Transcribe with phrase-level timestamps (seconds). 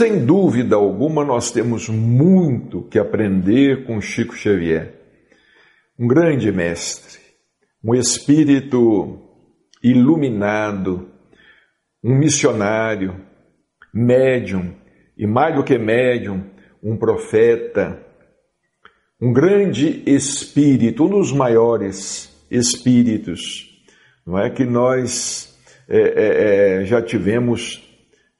[0.00, 4.94] Sem dúvida alguma, nós temos muito que aprender com Chico Xavier,
[5.98, 7.18] um grande mestre,
[7.84, 9.20] um espírito
[9.82, 11.10] iluminado,
[12.02, 13.14] um missionário,
[13.92, 14.74] médium,
[15.18, 16.46] e mais do que médium,
[16.82, 18.02] um profeta,
[19.20, 23.68] um grande espírito, um dos maiores espíritos,
[24.26, 24.48] não é?
[24.48, 25.54] Que nós
[25.86, 27.89] é, é, é, já tivemos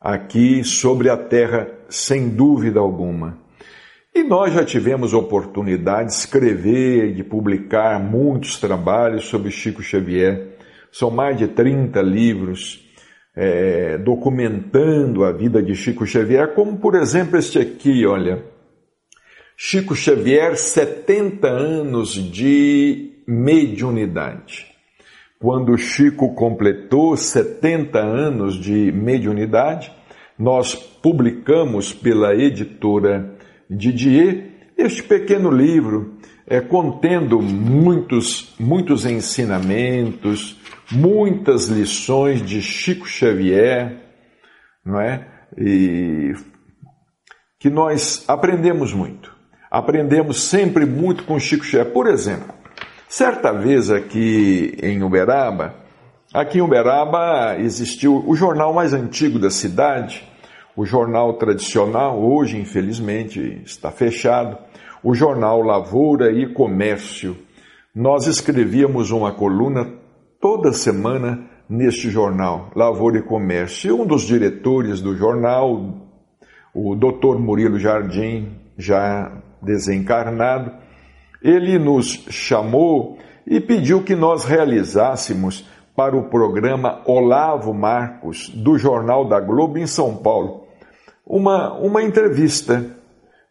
[0.00, 3.38] aqui sobre a terra, sem dúvida alguma.
[4.14, 10.56] E nós já tivemos oportunidade de escrever de publicar muitos trabalhos sobre Chico Xavier.
[10.90, 12.88] São mais de 30 livros
[13.36, 18.44] é, documentando a vida de Chico Xavier, como por exemplo este aqui, olha.
[19.56, 24.66] Chico Xavier, 70 anos de mediunidade.
[25.38, 29.92] Quando Chico completou 70 anos de mediunidade,
[30.40, 33.36] nós publicamos pela editora
[33.68, 36.14] Didier este pequeno livro,
[36.46, 40.58] é, contendo muitos, muitos ensinamentos,
[40.90, 43.98] muitas lições de Chico Xavier,
[44.82, 45.28] não é?
[45.58, 46.32] E
[47.58, 49.36] que nós aprendemos muito.
[49.70, 51.92] Aprendemos sempre muito com Chico Xavier.
[51.92, 52.54] Por exemplo,
[53.06, 55.74] certa vez aqui em Uberaba,
[56.32, 60.29] aqui em Uberaba existiu o jornal mais antigo da cidade,
[60.76, 64.56] o jornal tradicional, hoje infelizmente está fechado,
[65.02, 67.36] o jornal Lavoura e Comércio.
[67.94, 69.92] Nós escrevíamos uma coluna
[70.40, 73.88] toda semana neste jornal, Lavoura e Comércio.
[73.88, 76.08] E um dos diretores do jornal,
[76.74, 77.38] o Dr.
[77.38, 80.72] Murilo Jardim, já desencarnado,
[81.42, 85.68] ele nos chamou e pediu que nós realizássemos
[86.00, 90.66] para o programa Olavo Marcos, do Jornal da Globo em São Paulo,
[91.26, 92.96] uma, uma entrevista.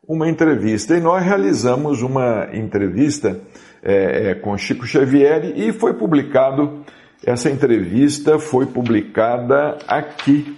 [0.08, 0.98] Uma entrevista.
[0.98, 3.40] E nós realizamos uma entrevista
[3.84, 6.84] é, é, com Chico Xavier e foi publicado,
[7.24, 10.58] essa entrevista foi publicada aqui,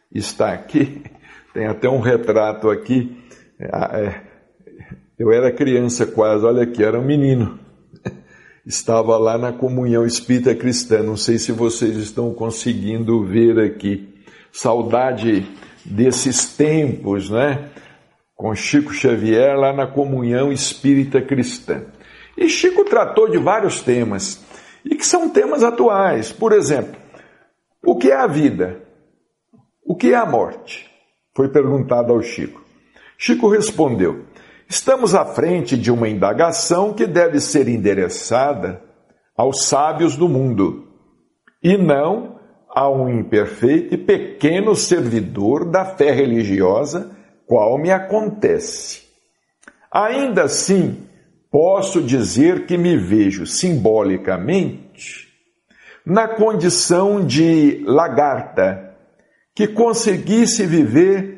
[0.09, 1.03] Está aqui,
[1.53, 3.21] tem até um retrato aqui.
[3.59, 4.21] É,
[5.19, 7.59] eu era criança quase, olha aqui, era um menino.
[8.65, 11.03] Estava lá na comunhão espírita cristã.
[11.03, 14.07] Não sei se vocês estão conseguindo ver aqui.
[14.49, 15.45] Saudade
[15.83, 17.69] desses tempos, né?
[18.43, 21.85] Com Chico Xavier lá na comunhão espírita cristã.
[22.37, 24.43] E Chico tratou de vários temas,
[24.83, 26.33] e que são temas atuais.
[26.33, 26.99] Por exemplo,
[27.81, 28.81] o que é a vida?
[29.85, 30.91] O que é a morte?
[31.33, 32.61] Foi perguntado ao Chico.
[33.17, 34.25] Chico respondeu:
[34.67, 38.83] Estamos à frente de uma indagação que deve ser endereçada
[39.37, 40.89] aos sábios do mundo
[41.63, 42.41] e não
[42.75, 49.03] a um imperfeito e pequeno servidor da fé religiosa, qual me acontece.
[49.91, 51.07] Ainda assim,
[51.51, 55.27] posso dizer que me vejo simbolicamente
[56.05, 58.95] na condição de lagarta
[59.55, 61.33] que conseguisse viver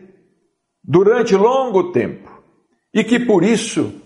[0.83, 2.31] durante longo tempo
[2.93, 4.01] e que por isso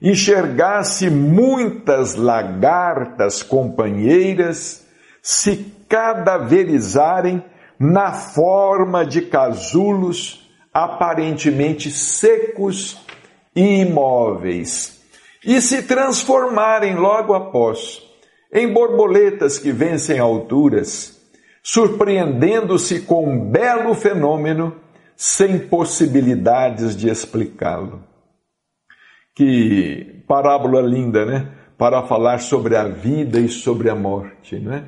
[0.00, 4.86] enxergasse muitas lagartas companheiras
[5.22, 7.42] se cadaverizarem
[7.78, 10.45] na forma de casulos
[10.76, 13.00] aparentemente secos
[13.54, 15.00] e imóveis
[15.42, 18.02] e se transformarem logo após
[18.52, 21.18] em borboletas que vencem alturas,
[21.62, 24.76] surpreendendo-se com um belo fenômeno
[25.16, 28.04] sem possibilidades de explicá-lo.
[29.34, 31.52] Que parábola linda, né?
[31.78, 34.84] Para falar sobre a vida e sobre a morte, né?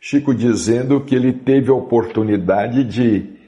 [0.00, 3.41] Chico dizendo que ele teve a oportunidade de,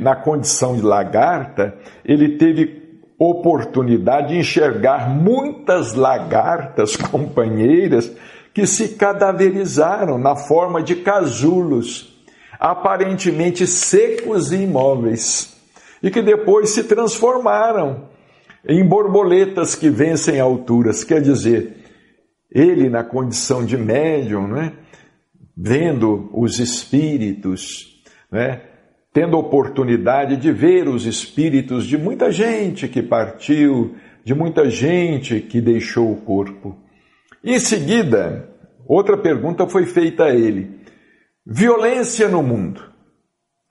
[0.00, 2.78] na condição de lagarta, ele teve
[3.18, 8.12] oportunidade de enxergar muitas lagartas companheiras
[8.54, 12.16] que se cadaverizaram na forma de casulos,
[12.58, 15.56] aparentemente secos e imóveis,
[16.02, 18.08] e que depois se transformaram
[18.66, 21.02] em borboletas que vencem alturas.
[21.02, 21.76] Quer dizer,
[22.50, 24.72] ele na condição de médium, né?
[25.56, 28.00] vendo os espíritos,
[28.30, 28.62] né?
[29.18, 35.60] Tendo oportunidade de ver os espíritos de muita gente que partiu, de muita gente que
[35.60, 36.78] deixou o corpo.
[37.42, 38.48] Em seguida,
[38.86, 40.70] outra pergunta foi feita a ele:
[41.44, 42.80] Violência no mundo.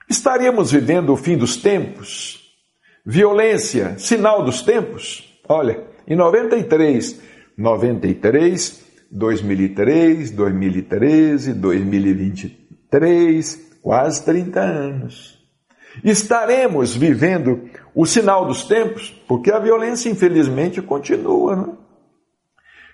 [0.06, 2.54] Estaríamos vivendo o fim dos tempos?
[3.02, 5.34] Violência, sinal dos tempos?
[5.48, 7.22] Olha, em 93,
[7.56, 15.37] 93, 2003, 2013, 2023, quase 30 anos.
[16.04, 19.10] Estaremos vivendo o sinal dos tempos?
[19.26, 21.56] Porque a violência, infelizmente, continua.
[21.56, 21.72] Não?
[21.72, 21.88] É?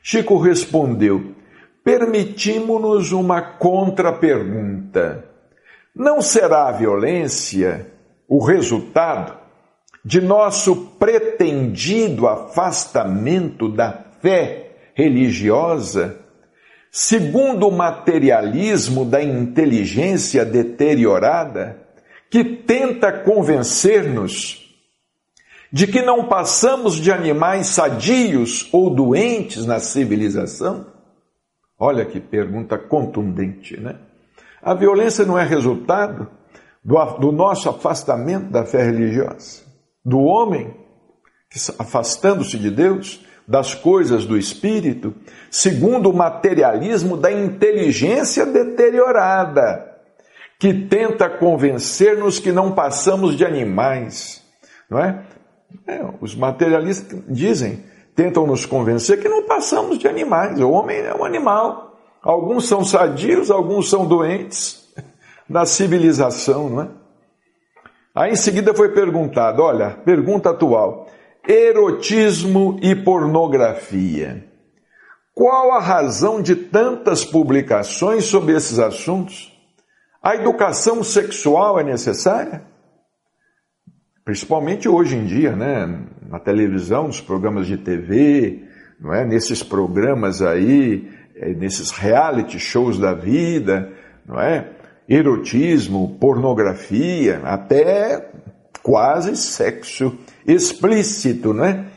[0.02, 1.34] Chico respondeu:
[1.82, 5.24] permitimos-nos uma contra-pergunta.
[5.94, 7.92] Não será a violência
[8.28, 9.38] o resultado
[10.04, 16.18] de nosso pretendido afastamento da fé religiosa,
[16.90, 21.83] segundo o materialismo da inteligência deteriorada,
[22.34, 24.76] que tenta convencer-nos
[25.72, 30.84] de que não passamos de animais sadios ou doentes na civilização?
[31.78, 34.00] Olha que pergunta contundente, né?
[34.60, 36.28] A violência não é resultado
[36.82, 39.62] do, do nosso afastamento da fé religiosa,
[40.04, 40.74] do homem
[41.78, 45.14] afastando-se de Deus, das coisas do espírito,
[45.52, 49.93] segundo o materialismo da inteligência deteriorada,
[50.64, 54.42] que tenta convencer-nos que não passamos de animais,
[54.88, 55.22] não é?
[55.86, 56.02] é?
[56.22, 57.84] Os materialistas dizem
[58.16, 60.58] tentam nos convencer que não passamos de animais.
[60.58, 61.98] O homem é um animal.
[62.22, 64.88] Alguns são sadios, alguns são doentes.
[65.46, 66.88] Na civilização, não é?
[68.14, 71.08] Aí em seguida foi perguntado: olha, pergunta atual:
[71.46, 74.48] erotismo e pornografia.
[75.34, 79.53] Qual a razão de tantas publicações sobre esses assuntos?
[80.24, 82.62] A educação sexual é necessária?
[84.24, 86.02] Principalmente hoje em dia, né?
[86.26, 88.64] na televisão, nos programas de TV,
[88.98, 89.22] não é?
[89.26, 93.92] nesses programas aí, é, nesses reality shows da vida,
[94.24, 94.70] não é?
[95.06, 98.30] Erotismo, pornografia, até
[98.82, 101.90] quase sexo explícito, né?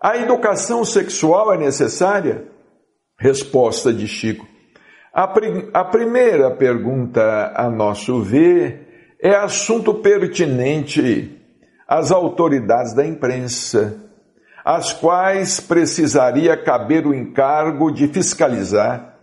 [0.00, 2.44] A educação sexual é necessária?
[3.18, 4.49] Resposta de Chico.
[5.12, 11.36] A, prim a primeira pergunta, a nosso ver, é assunto pertinente
[11.86, 14.00] às autoridades da imprensa,
[14.64, 19.16] às quais precisaria caber o encargo de fiscalizar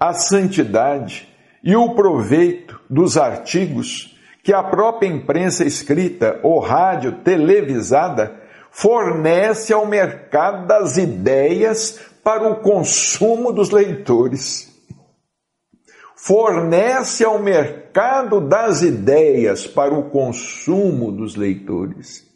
[0.00, 1.28] a santidade
[1.62, 8.40] e o proveito dos artigos que a própria imprensa escrita ou rádio televisada
[8.70, 14.75] fornece ao mercado das ideias para o consumo dos leitores.
[16.16, 22.26] Fornece ao mercado das ideias para o consumo dos leitores.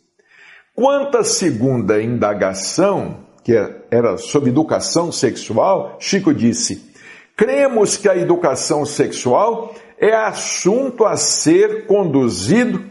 [0.75, 3.53] Quanto à segunda indagação, que
[3.91, 6.93] era sobre educação sexual, Chico disse:
[7.35, 12.85] cremos que a educação sexual é assunto a ser conduzido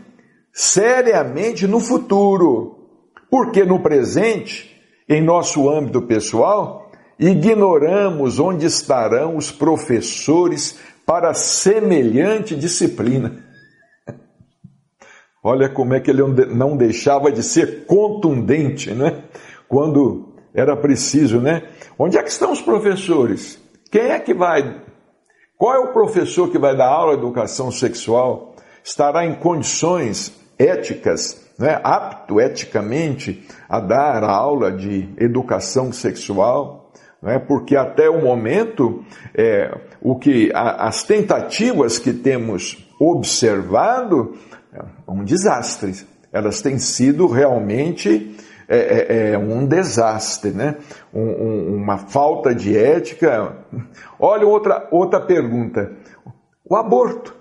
[0.51, 2.89] seriamente no futuro,
[3.29, 4.75] porque no presente,
[5.07, 6.88] em nosso âmbito pessoal,
[7.19, 13.43] ignoramos onde estarão os professores para semelhante disciplina.
[15.43, 16.23] Olha como é que ele
[16.53, 19.23] não deixava de ser contundente, né?
[19.67, 21.63] Quando era preciso, né?
[21.97, 23.59] Onde é que estão os professores?
[23.91, 24.81] Quem é que vai?
[25.57, 28.55] Qual é o professor que vai dar aula de educação sexual?
[28.81, 31.81] Estará em condições éticas, né?
[31.83, 36.78] apto eticamente a dar a aula de educação sexual?
[37.21, 37.39] Né?
[37.39, 39.03] porque até o momento
[39.35, 44.37] é, o que a, as tentativas que temos observado
[44.73, 45.93] é um desastre.
[46.31, 48.35] Elas têm sido realmente
[48.67, 50.75] é, é, é um desastre, né?
[51.11, 53.57] Um, um, uma falta de ética.
[54.19, 55.91] Olha outra, outra pergunta.
[56.63, 57.35] O aborto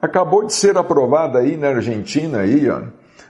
[0.00, 2.80] acabou de ser aprovado aí na Argentina, aí, ó.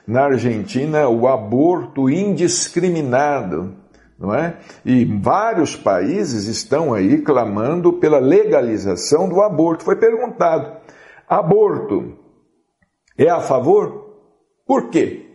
[0.06, 3.74] na Argentina, o aborto indiscriminado
[4.20, 4.58] não é?
[4.84, 9.82] E vários países estão aí clamando pela legalização do aborto.
[9.82, 10.76] Foi perguntado:
[11.26, 12.18] aborto
[13.16, 14.18] é a favor?
[14.66, 15.26] Por quê?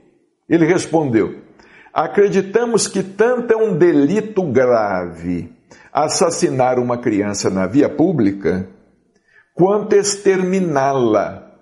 [0.47, 1.41] Ele respondeu:
[1.91, 5.51] acreditamos que tanto é um delito grave
[5.91, 8.69] assassinar uma criança na via pública,
[9.55, 11.53] quanto exterminá-la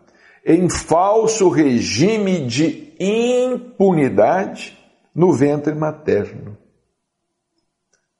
[0.46, 4.77] em falso regime de impunidade
[5.15, 6.58] no ventre materno.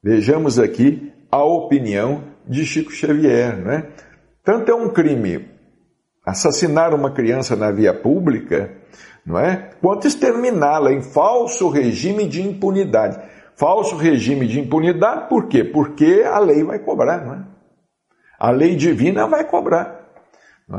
[0.04, 3.86] Vejamos aqui a opinião de Chico Xavier, né?
[4.44, 5.48] Tanto é um crime
[6.26, 8.70] assassinar uma criança na via pública,
[9.24, 9.70] não é?
[9.80, 13.18] Quanto exterminá-la em falso regime de impunidade.
[13.56, 15.64] Falso regime de impunidade, por quê?
[15.64, 17.44] Porque a lei vai cobrar, não é?
[18.38, 20.04] A lei divina vai cobrar.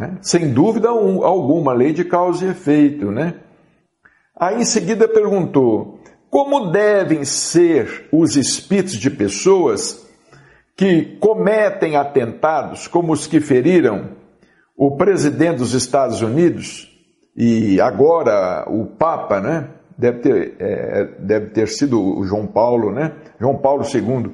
[0.04, 0.12] É?
[0.22, 3.10] Sem dúvida alguma, lei de causa e efeito.
[3.10, 3.34] Né?
[4.40, 5.95] Aí em seguida perguntou:
[6.30, 10.06] como devem ser os espíritos de pessoas
[10.76, 14.10] que cometem atentados, como os que feriram
[14.76, 16.92] o presidente dos Estados Unidos
[17.36, 19.70] e agora o Papa, né?
[19.98, 23.16] Deve ter, é, deve ter sido o João Paulo, né?
[23.40, 24.34] João Paulo II.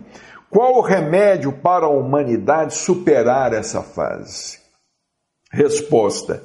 [0.49, 4.59] Qual o remédio para a humanidade superar essa fase?
[5.51, 6.43] Resposta: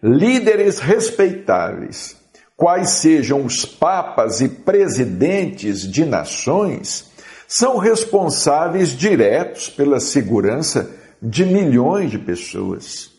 [0.00, 2.21] líderes respeitáveis,
[2.62, 7.10] quais sejam os papas e presidentes de nações,
[7.48, 10.88] são responsáveis diretos pela segurança
[11.20, 13.10] de milhões de pessoas.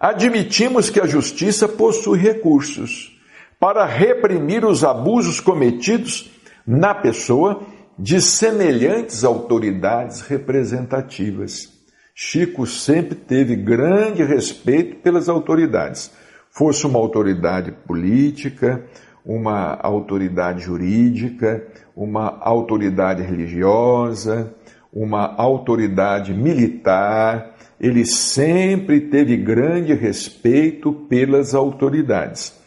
[0.00, 3.16] Admitimos que a justiça possui recursos
[3.60, 6.32] para reprimir os abusos cometidos
[6.66, 7.62] na pessoa
[7.96, 11.68] de semelhantes autoridades representativas.
[12.16, 16.10] Chico sempre teve grande respeito pelas autoridades,
[16.52, 18.84] fosse uma autoridade política,
[19.24, 21.66] uma autoridade jurídica,
[21.96, 24.54] uma autoridade religiosa,
[24.92, 32.60] uma autoridade militar, ele sempre teve grande respeito pelas autoridades.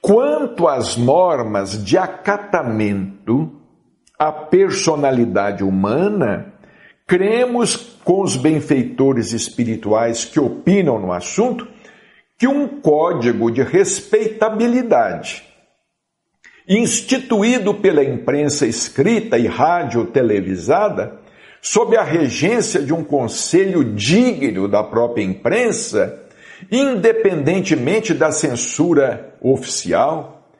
[0.00, 3.50] Quanto às normas de acatamento
[4.16, 6.52] à personalidade humana,
[7.04, 11.66] cremos com os benfeitores espirituais que opinam no assunto
[12.38, 15.48] que um código de respeitabilidade
[16.68, 21.18] instituído pela imprensa escrita e rádio televisada,
[21.62, 26.22] sob a regência de um conselho digno da própria imprensa,
[26.70, 30.50] independentemente da censura oficial,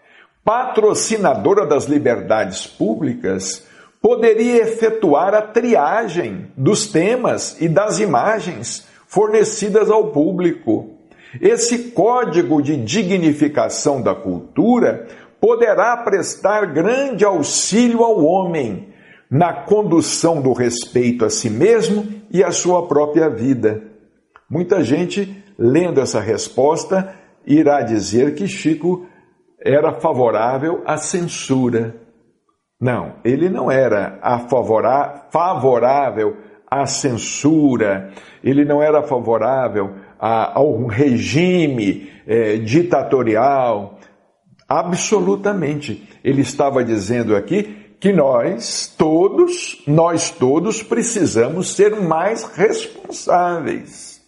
[0.42, 3.66] patrocinadora das liberdades públicas,
[4.00, 10.97] poderia efetuar a triagem dos temas e das imagens fornecidas ao público.
[11.40, 15.06] Esse código de dignificação da cultura
[15.40, 18.88] poderá prestar grande auxílio ao homem
[19.30, 23.82] na condução do respeito a si mesmo e à sua própria vida.
[24.50, 27.14] Muita gente, lendo essa resposta,
[27.46, 29.06] irá dizer que Chico
[29.60, 31.94] era favorável à censura.
[32.80, 34.18] Não, ele não era
[35.30, 36.36] favorável
[36.70, 43.98] à censura, ele não era favorável a, a um regime eh, ditatorial,
[44.68, 46.06] Absolutamente.
[46.22, 54.20] Ele estava dizendo aqui que nós todos, nós todos precisamos ser mais responsáveis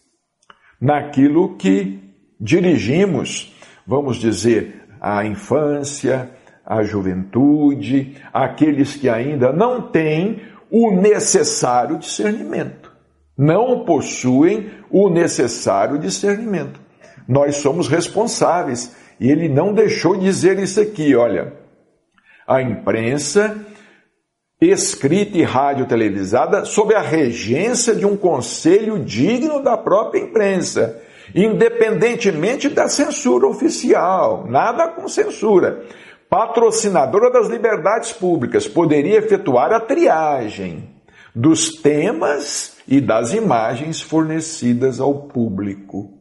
[0.81, 2.01] naquilo que
[2.41, 3.55] dirigimos,
[3.87, 6.31] vamos dizer, à infância,
[6.65, 12.90] à juventude, aqueles que ainda não têm o necessário discernimento,
[13.41, 16.79] não possuem o necessário discernimento.
[17.27, 21.55] Nós somos responsáveis e ele não deixou de dizer isso aqui, olha.
[22.47, 23.57] A imprensa,
[24.61, 31.01] escrita e rádio televisada, sob a regência de um conselho digno da própria imprensa,
[31.35, 35.87] independentemente da censura oficial, nada com censura.
[36.29, 41.00] Patrocinadora das liberdades públicas, poderia efetuar a triagem
[41.35, 46.19] dos temas e das imagens fornecidas ao público.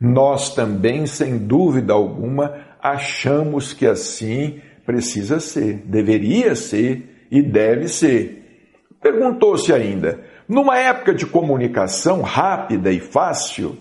[0.00, 8.66] Nós também, sem dúvida alguma, achamos que assim precisa ser, deveria ser e deve ser.
[9.00, 13.76] Perguntou-se ainda: numa época de comunicação rápida e fácil,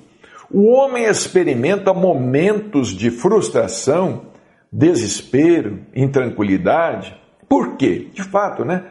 [0.52, 4.28] o homem experimenta momentos de frustração,
[4.72, 7.16] desespero, intranquilidade.
[7.48, 8.08] Por quê?
[8.14, 8.84] De fato, né?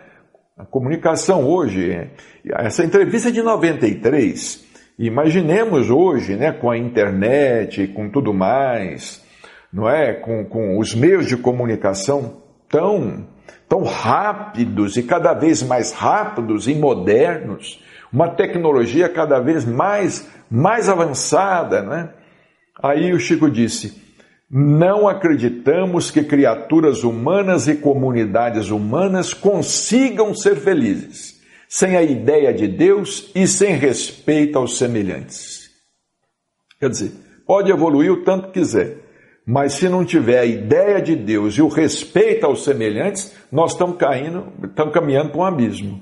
[0.58, 2.10] A comunicação hoje,
[2.44, 9.24] essa entrevista é de 93, Imaginemos hoje, né, com a internet, com tudo mais,
[9.72, 13.24] não é, com, com os meios de comunicação tão,
[13.68, 17.80] tão rápidos e cada vez mais rápidos e modernos,
[18.12, 22.12] uma tecnologia cada vez mais, mais avançada, não é?
[22.82, 24.02] Aí o Chico disse:
[24.50, 31.38] não acreditamos que criaturas humanas e comunidades humanas consigam ser felizes
[31.68, 35.68] sem a ideia de Deus e sem respeito aos semelhantes.
[36.80, 37.12] Quer dizer,
[37.46, 38.96] pode evoluir o tanto quiser,
[39.46, 43.98] mas se não tiver a ideia de Deus e o respeito aos semelhantes, nós estamos
[43.98, 46.00] caindo, estamos caminhando para um abismo.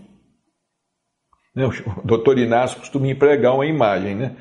[1.54, 4.36] Né, o doutor Inácio costuma empregar uma imagem, né?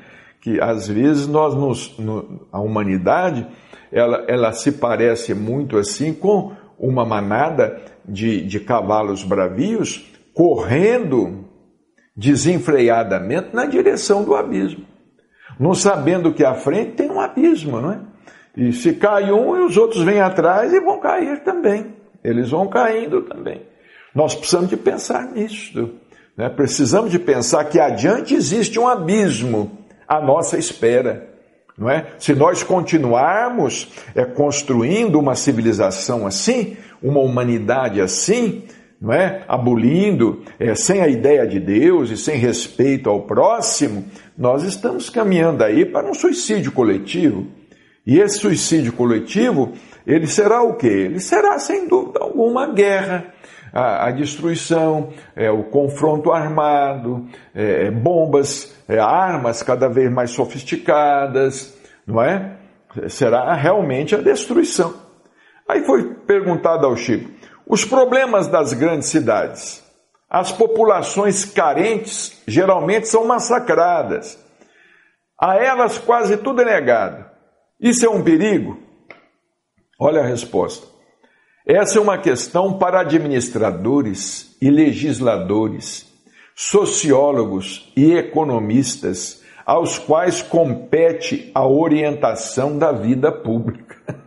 [0.46, 3.44] Que às vezes nós nos, no, a humanidade
[3.90, 11.46] ela, ela se parece muito assim com uma manada de, de cavalos bravios correndo
[12.16, 14.84] desenfreadamente na direção do abismo.
[15.58, 18.00] não sabendo que à frente tem um abismo, não é?
[18.56, 21.92] E se cai um, os outros vêm atrás e vão cair também.
[22.22, 23.62] Eles vão caindo também.
[24.14, 25.90] Nós precisamos de pensar nisso.
[26.36, 26.48] Né?
[26.48, 31.28] Precisamos de pensar que adiante existe um abismo à nossa espera.
[31.76, 32.06] Não é?
[32.18, 38.62] Se nós continuarmos é, construindo uma civilização assim, uma humanidade assim,
[39.00, 39.42] não é?
[39.46, 44.04] abolindo, é, sem a ideia de Deus e sem respeito ao próximo,
[44.36, 47.46] nós estamos caminhando aí para um suicídio coletivo.
[48.06, 49.72] E esse suicídio coletivo,
[50.06, 50.86] ele será o quê?
[50.86, 53.34] Ele será, sem dúvida alguma, guerra,
[53.76, 60.30] a, a destruição, é, o confronto armado, é, é, bombas, é, armas cada vez mais
[60.30, 62.56] sofisticadas, não é?
[63.08, 64.94] Será realmente a destruição.
[65.68, 67.30] Aí foi perguntado ao Chico:
[67.68, 69.84] os problemas das grandes cidades.
[70.28, 74.42] As populações carentes geralmente são massacradas.
[75.38, 77.26] A elas quase tudo é negado.
[77.78, 78.78] Isso é um perigo?
[80.00, 80.95] Olha a resposta.
[81.66, 86.06] Essa é uma questão para administradores e legisladores,
[86.54, 93.96] sociólogos e economistas, aos quais compete a orientação da vida pública.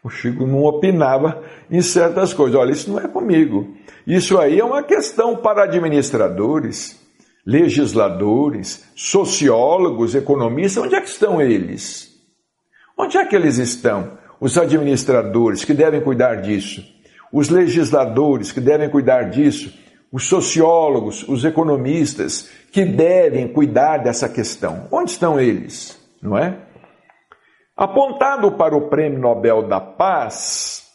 [0.00, 2.54] O Chico não opinava em certas coisas.
[2.54, 3.74] Olha, isso não é comigo.
[4.06, 6.98] Isso aí é uma questão para administradores,
[7.44, 10.84] legisladores, sociólogos, economistas.
[10.84, 12.16] Onde é que estão eles?
[12.96, 14.16] Onde é que eles estão?
[14.40, 16.84] Os administradores que devem cuidar disso,
[17.32, 19.72] os legisladores que devem cuidar disso,
[20.10, 24.86] os sociólogos, os economistas que devem cuidar dessa questão.
[24.90, 25.98] Onde estão eles?
[26.22, 26.56] Não é?
[27.76, 30.88] Apontado para o Prêmio Nobel da Paz,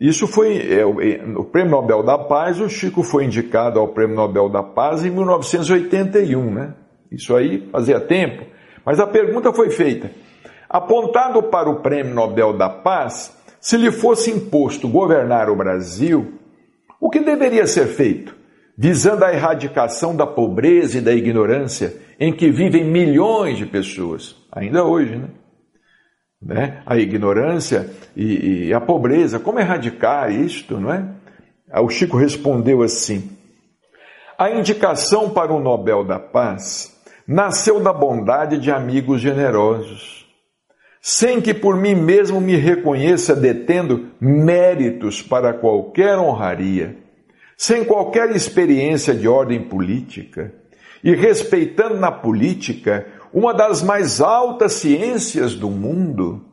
[0.00, 4.48] isso foi é, o Prêmio Nobel da Paz, o Chico foi indicado ao Prêmio Nobel
[4.48, 6.74] da Paz em 1981, né?
[7.10, 8.44] Isso aí fazia tempo.
[8.84, 10.10] Mas a pergunta foi feita:
[10.68, 16.34] Apontado para o Prêmio Nobel da Paz, se lhe fosse imposto governar o Brasil,
[17.00, 18.34] o que deveria ser feito?
[18.76, 24.84] Visando a erradicação da pobreza e da ignorância em que vivem milhões de pessoas, ainda
[24.84, 25.28] hoje, né?
[26.42, 26.82] né?
[26.84, 31.04] A ignorância e, e a pobreza, como erradicar isto, não é?
[31.80, 33.30] O Chico respondeu assim:
[34.38, 40.15] A indicação para o Nobel da Paz nasceu da bondade de amigos generosos
[41.08, 46.96] sem que por mim mesmo me reconheça detendo méritos para qualquer honraria,
[47.56, 50.52] sem qualquer experiência de ordem política,
[51.04, 56.44] e respeitando na política uma das mais altas ciências do mundo,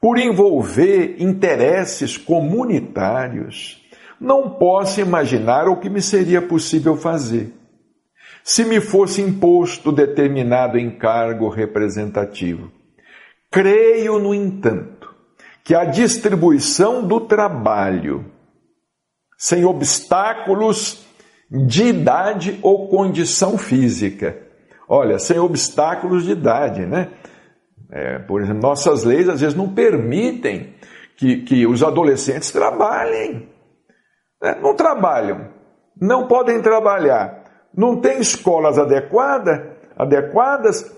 [0.00, 3.86] por envolver interesses comunitários,
[4.20, 7.54] não posso imaginar o que me seria possível fazer.
[8.42, 12.81] Se me fosse imposto determinado encargo representativo,
[13.52, 15.14] Creio, no entanto,
[15.62, 18.24] que a distribuição do trabalho,
[19.36, 21.06] sem obstáculos
[21.50, 24.38] de idade ou condição física,
[24.88, 27.10] olha, sem obstáculos de idade, né?
[27.90, 30.74] É, por exemplo, nossas leis às vezes não permitem
[31.14, 33.50] que, que os adolescentes trabalhem.
[34.40, 34.58] Né?
[34.62, 35.50] Não trabalham,
[36.00, 39.60] não podem trabalhar, não tem escolas adequadas,
[39.94, 40.90] adequadas,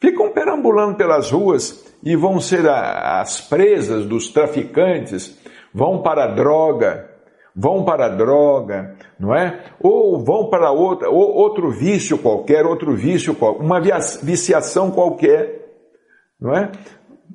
[0.00, 5.36] ficam perambulando pelas ruas e vão ser as presas dos traficantes,
[5.74, 7.10] vão para a droga,
[7.52, 9.64] vão para a droga, não é?
[9.82, 13.80] Ou vão para outra, ou outro vício qualquer, outro vício qualquer, uma
[14.22, 15.66] viciação qualquer,
[16.40, 16.70] não é?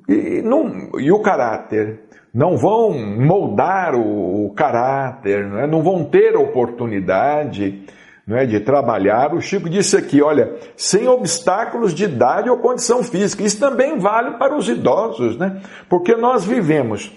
[0.08, 5.66] E, não, e o caráter, não vão moldar o, o caráter, não, é?
[5.66, 7.84] não vão ter oportunidade
[8.32, 13.02] não é, de trabalhar, o Chico disse aqui, olha, sem obstáculos de idade ou condição
[13.02, 13.42] física.
[13.42, 15.60] Isso também vale para os idosos, né?
[15.86, 17.12] Porque nós vivemos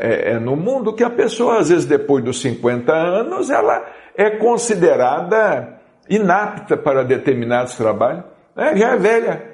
[0.00, 4.30] é, é, no mundo que a pessoa, às vezes, depois dos 50 anos, ela é
[4.30, 5.78] considerada
[6.10, 8.24] inapta para determinados trabalhos.
[8.56, 8.76] Né?
[8.76, 9.44] Já é velha.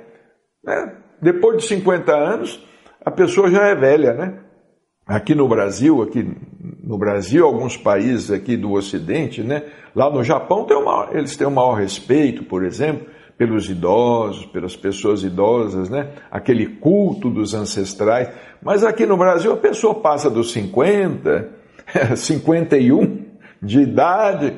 [0.65, 0.93] Né?
[1.21, 2.67] Depois de 50 anos,
[3.05, 4.39] a pessoa já é velha, né?
[5.07, 6.35] Aqui no Brasil, aqui
[6.87, 9.63] no Brasil, alguns países aqui do Ocidente, né?
[9.95, 13.07] Lá no Japão tem uma, eles têm o maior respeito, por exemplo,
[13.39, 16.11] pelos idosos, pelas pessoas idosas, né?
[16.31, 18.29] Aquele culto dos ancestrais.
[18.63, 21.49] Mas aqui no Brasil a pessoa passa dos 50,
[22.17, 23.25] 51
[23.63, 24.53] de idade,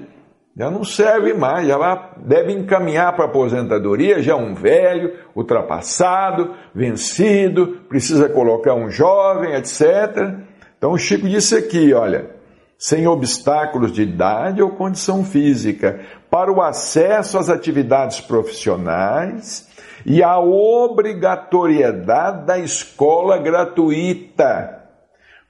[0.56, 6.54] já não serve mais, já deve encaminhar para a aposentadoria, já é um velho, ultrapassado,
[6.74, 10.34] vencido, precisa colocar um jovem, etc.
[10.78, 12.36] Então o Chico disse aqui, olha,
[12.78, 19.66] sem obstáculos de idade ou condição física, para o acesso às atividades profissionais
[20.04, 24.82] e a obrigatoriedade da escola gratuita,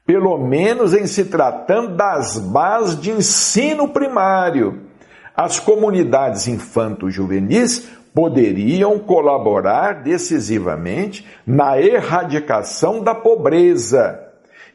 [0.07, 4.83] pelo menos em se tratando das bases de ensino primário.
[5.37, 14.26] As comunidades infanto-juvenis poderiam colaborar decisivamente na erradicação da pobreza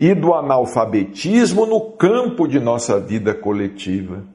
[0.01, 4.25] e do analfabetismo no campo de nossa vida coletiva.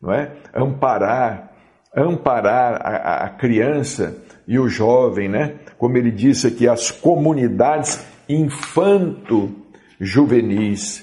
[0.00, 0.32] Não é?
[0.54, 1.50] Amparar,
[1.94, 5.56] amparar a, a criança e o jovem, né?
[5.76, 11.02] Como ele disse aqui, as comunidades infanto-juvenis.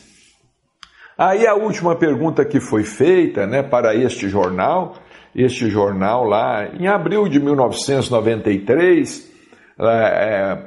[1.17, 4.95] Aí a última pergunta que foi feita, né, para este jornal
[5.35, 9.31] este jornal lá, em abril de 1993,
[9.79, 10.57] é,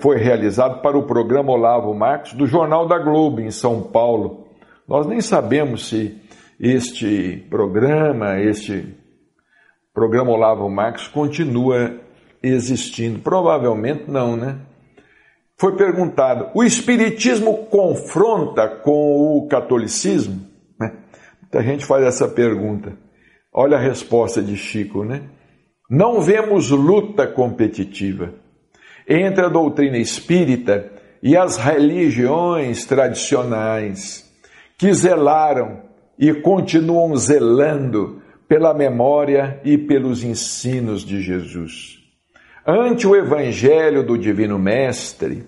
[0.00, 4.46] foi realizado para o programa Olavo Marcos do Jornal da Globo, em São Paulo.
[4.86, 6.20] Nós nem sabemos se
[6.60, 8.94] este programa, este
[9.92, 11.98] programa Olavo Marcos continua
[12.42, 13.18] existindo.
[13.20, 14.58] Provavelmente não, né?
[15.56, 20.46] Foi perguntado: o Espiritismo confronta com o catolicismo?
[21.40, 22.92] Muita gente faz essa pergunta.
[23.52, 25.22] Olha a resposta de Chico, né?
[25.88, 28.34] Não vemos luta competitiva
[29.08, 30.90] entre a doutrina espírita
[31.22, 34.24] e as religiões tradicionais
[34.76, 35.82] que zelaram
[36.18, 41.98] e continuam zelando pela memória e pelos ensinos de Jesus.
[42.66, 45.46] Ante o Evangelho do Divino Mestre,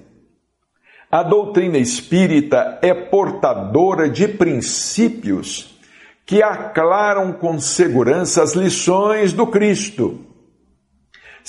[1.10, 5.78] a doutrina espírita é portadora de princípios
[6.26, 10.27] que aclaram com segurança as lições do Cristo,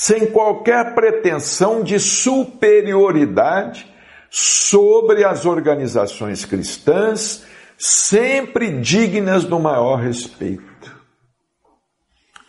[0.01, 3.85] sem qualquer pretensão de superioridade
[4.29, 7.43] sobre as organizações cristãs,
[7.77, 10.97] sempre dignas do maior respeito.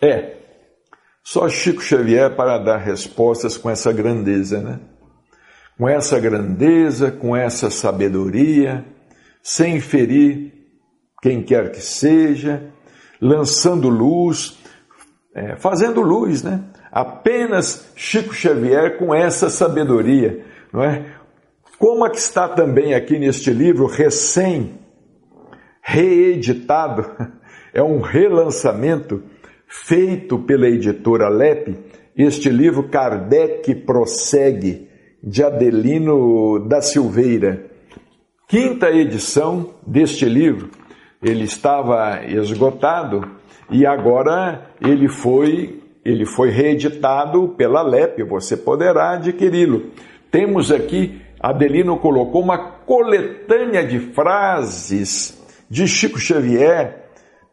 [0.01, 0.37] É,
[1.25, 4.79] só Chico Xavier para dar respostas com essa grandeza, né?
[5.77, 8.85] Com essa grandeza, com essa sabedoria,
[9.43, 10.53] sem ferir
[11.21, 12.73] quem quer que seja,
[13.21, 14.57] lançando luz,
[15.35, 16.61] é, fazendo luz, né?
[16.91, 21.05] Apenas Chico Xavier com essa sabedoria, não é?
[21.79, 24.79] Como é que está também aqui neste livro recém
[25.83, 27.11] reeditado,
[27.73, 29.23] é um relançamento
[29.67, 31.77] feito pela editora Lep,
[32.17, 34.89] este livro Kardec prossegue
[35.23, 37.67] de Adelino da Silveira.
[38.49, 40.71] Quinta edição deste livro,
[41.23, 43.40] ele estava esgotado
[43.71, 49.91] e agora ele foi ele foi reeditado pela LEP, você poderá adquiri-lo.
[50.31, 57.11] Temos aqui, Adelino colocou uma coletânea de frases de Chico Xavier,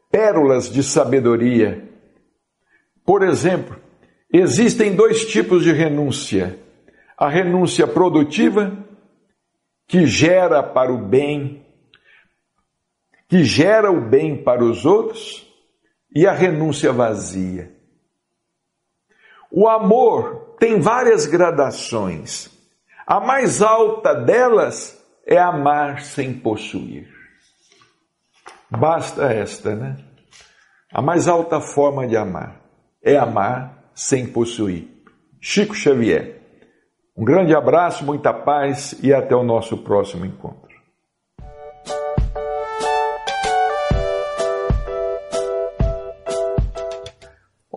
[0.10, 1.84] pérolas de sabedoria.
[3.06, 3.75] Por exemplo,
[4.32, 6.58] existem dois tipos de renúncia:
[7.17, 8.71] a renúncia produtiva,
[9.86, 11.65] que gera para o bem
[13.30, 15.47] que gera o bem para os outros
[16.13, 17.72] e a renúncia vazia.
[19.52, 22.50] O amor tem várias gradações.
[23.06, 27.08] A mais alta delas é amar sem possuir.
[28.70, 29.98] Basta esta, né?
[30.91, 32.62] A mais alta forma de amar
[33.02, 34.88] é amar sem possuir.
[35.39, 36.41] Chico Xavier.
[37.15, 40.66] Um grande abraço, muita paz e até o nosso próximo encontro.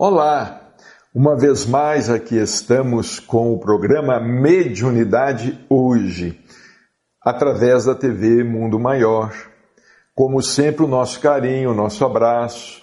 [0.03, 0.73] Olá!
[1.13, 6.43] Uma vez mais aqui estamos com o programa Mediunidade Hoje,
[7.23, 9.31] através da TV Mundo Maior.
[10.15, 12.81] Como sempre, o nosso carinho, o nosso abraço.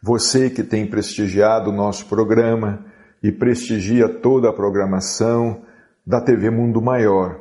[0.00, 2.84] Você que tem prestigiado o nosso programa
[3.20, 5.62] e prestigia toda a programação
[6.06, 7.36] da TV Mundo Maior,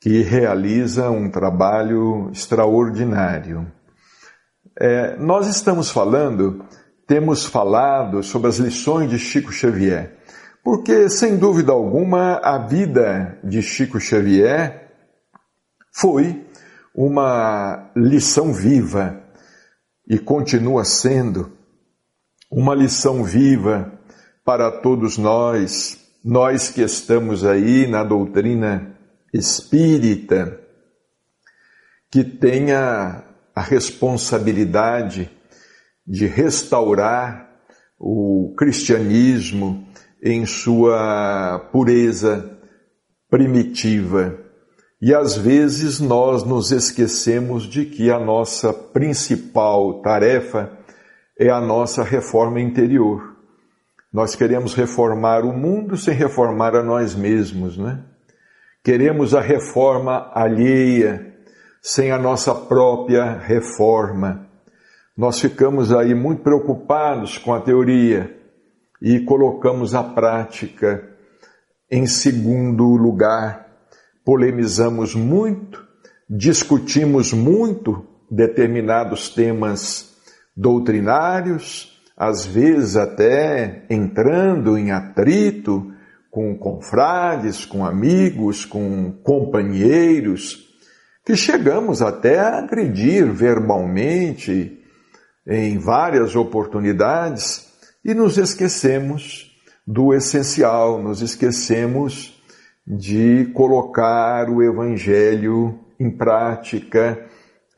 [0.00, 3.70] que realiza um trabalho extraordinário.
[4.76, 6.64] É, nós estamos falando
[7.06, 10.16] temos falado sobre as lições de Chico Xavier,
[10.62, 14.92] porque, sem dúvida alguma, a vida de Chico Xavier
[15.92, 16.46] foi
[16.94, 19.20] uma lição viva
[20.08, 21.52] e continua sendo
[22.50, 23.92] uma lição viva
[24.44, 28.94] para todos nós, nós que estamos aí na doutrina
[29.32, 30.60] espírita,
[32.10, 35.30] que tenha a responsabilidade
[36.06, 37.48] de restaurar
[37.98, 39.86] o cristianismo
[40.22, 42.58] em sua pureza
[43.30, 44.38] primitiva.
[45.00, 50.78] E às vezes nós nos esquecemos de que a nossa principal tarefa
[51.38, 53.36] é a nossa reforma interior.
[54.12, 58.04] Nós queremos reformar o mundo sem reformar a nós mesmos, né?
[58.84, 61.34] Queremos a reforma alheia
[61.80, 64.51] sem a nossa própria reforma.
[65.22, 68.36] Nós ficamos aí muito preocupados com a teoria
[69.00, 71.10] e colocamos a prática
[71.88, 73.68] em segundo lugar.
[74.24, 75.80] Polemizamos muito,
[76.28, 80.12] discutimos muito determinados temas
[80.56, 85.92] doutrinários, às vezes até entrando em atrito
[86.32, 90.68] com confrades, com amigos, com companheiros,
[91.24, 94.81] que chegamos até a agredir verbalmente
[95.46, 97.68] em várias oportunidades
[98.04, 99.50] e nos esquecemos
[99.86, 102.40] do essencial, nos esquecemos
[102.86, 107.26] de colocar o Evangelho em prática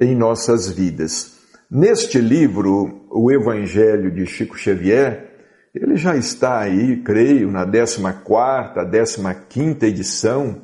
[0.00, 1.34] em nossas vidas.
[1.70, 5.30] Neste livro, O Evangelho de Chico Xavier,
[5.74, 10.62] ele já está aí, creio, na 14 15 edição,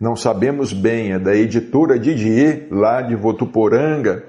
[0.00, 4.24] não sabemos bem, é da editora Didier, lá de Votuporanga,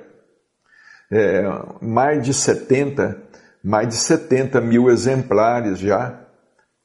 [1.12, 1.44] é,
[1.82, 3.22] mais de 70,
[3.64, 6.22] mais de 70 mil exemplares já,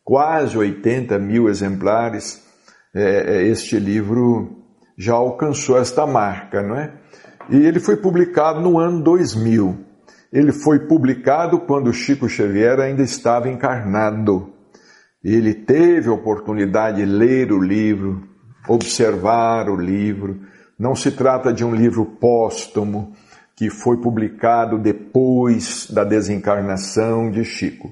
[0.03, 2.43] quase 80 mil exemplares,
[2.95, 4.65] é, é, este livro
[4.99, 6.93] já alcançou esta marca, não é?
[7.51, 9.85] E ele foi publicado no ano 2000.
[10.33, 14.53] Ele foi publicado quando Chico Xavier ainda estava encarnado.
[15.23, 18.23] Ele teve a oportunidade de ler o livro,
[18.69, 20.41] observar o livro.
[20.79, 23.15] Não se trata de um livro póstumo
[23.57, 27.91] que foi publicado depois da desencarnação de Chico.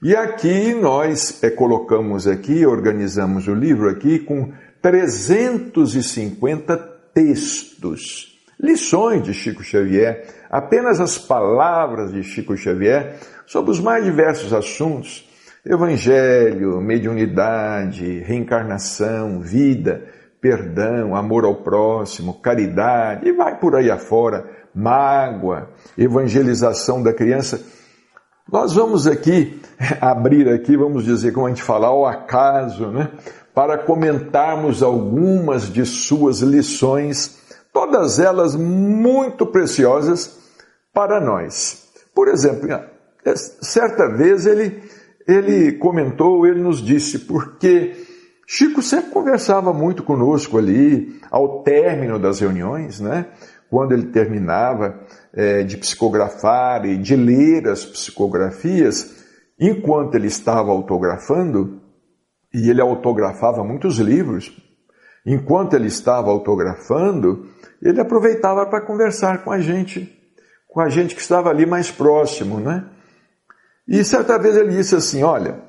[0.00, 6.76] E aqui nós é, colocamos aqui, organizamos o livro aqui com 350
[7.12, 14.54] textos, lições de Chico Xavier, apenas as palavras de Chico Xavier sobre os mais diversos
[14.54, 15.28] assuntos:
[15.66, 20.04] evangelho, mediunidade, reencarnação, vida,
[20.40, 27.60] perdão, amor ao próximo, caridade, e vai por aí afora, mágoa, evangelização da criança.
[28.50, 29.60] Nós vamos aqui
[30.00, 33.10] abrir aqui, vamos dizer, como a gente fala, ao acaso, né?
[33.54, 37.38] Para comentarmos algumas de suas lições,
[37.72, 40.38] todas elas muito preciosas
[40.92, 41.88] para nós.
[42.14, 42.68] Por exemplo,
[43.60, 44.82] certa vez ele,
[45.26, 47.94] ele comentou, ele nos disse, porque
[48.46, 53.26] Chico sempre conversava muito conosco ali, ao término das reuniões, né?
[53.70, 54.98] Quando ele terminava
[55.32, 59.24] é, de psicografar e de ler as psicografias,
[59.58, 61.80] enquanto ele estava autografando,
[62.52, 64.52] e ele autografava muitos livros,
[65.24, 67.46] enquanto ele estava autografando,
[67.80, 70.12] ele aproveitava para conversar com a gente,
[70.66, 72.86] com a gente que estava ali mais próximo, né?
[73.86, 75.62] E certa vez ele disse assim: Olha,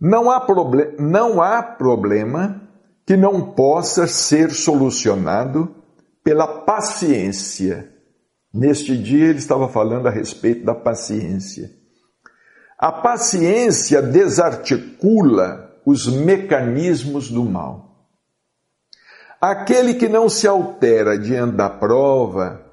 [0.00, 2.62] não há, proble não há problema
[3.06, 5.79] que não possa ser solucionado
[6.22, 7.92] pela paciência.
[8.52, 11.70] Neste dia ele estava falando a respeito da paciência.
[12.78, 18.08] A paciência desarticula os mecanismos do mal.
[19.40, 22.64] Aquele que não se altera diante da prova,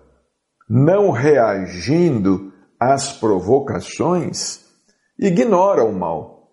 [0.70, 4.62] não reagindo às provocações,
[5.18, 6.52] ignora o mal.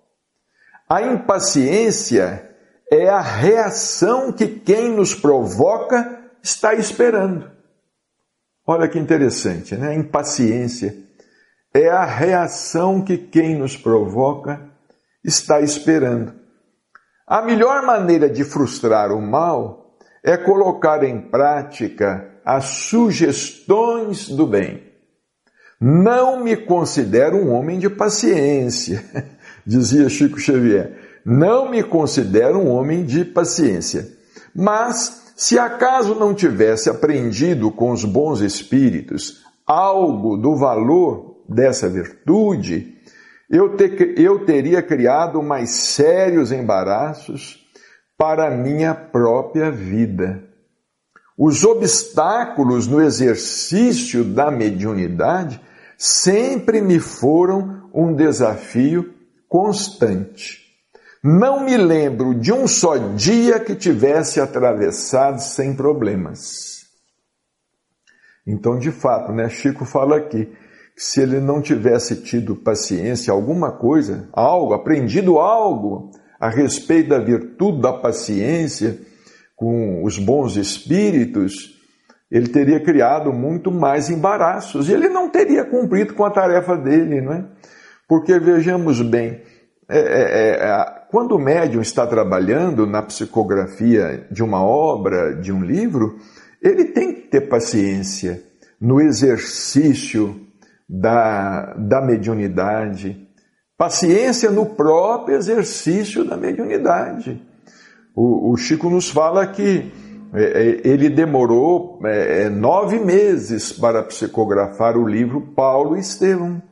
[0.88, 2.50] A impaciência
[2.90, 7.50] é a reação que quem nos provoca está esperando.
[8.66, 9.94] Olha que interessante, né?
[9.94, 10.94] Impaciência
[11.72, 14.60] é a reação que quem nos provoca
[15.24, 16.34] está esperando.
[17.26, 24.82] A melhor maneira de frustrar o mal é colocar em prática as sugestões do bem.
[25.80, 29.02] Não me considero um homem de paciência,
[29.66, 31.20] dizia Chico Xavier.
[31.24, 34.06] Não me considero um homem de paciência.
[34.54, 42.94] Mas, se acaso não tivesse aprendido com os bons espíritos algo do valor dessa virtude,
[43.50, 47.64] eu, te, eu teria criado mais sérios embaraços
[48.16, 50.42] para a minha própria vida.
[51.36, 55.60] Os obstáculos no exercício da mediunidade
[55.98, 59.12] sempre me foram um desafio
[59.48, 60.63] constante.
[61.26, 66.84] Não me lembro de um só dia que tivesse atravessado sem problemas.
[68.46, 70.52] Então, de fato, né, Chico fala aqui,
[70.94, 77.80] se ele não tivesse tido paciência, alguma coisa, algo, aprendido algo a respeito da virtude
[77.80, 79.00] da paciência
[79.56, 81.80] com os bons espíritos,
[82.30, 87.22] ele teria criado muito mais embaraços e ele não teria cumprido com a tarefa dele,
[87.22, 87.46] não é?
[88.06, 89.40] Porque vejamos bem,
[89.88, 95.62] é, é, é, quando o médium está trabalhando na psicografia de uma obra, de um
[95.62, 96.18] livro,
[96.62, 98.42] ele tem que ter paciência
[98.80, 100.40] no exercício
[100.88, 103.28] da, da mediunidade,
[103.76, 107.42] paciência no próprio exercício da mediunidade.
[108.14, 109.92] O, o Chico nos fala que
[110.32, 116.62] é, é, ele demorou é, nove meses para psicografar o livro Paulo e Estevão.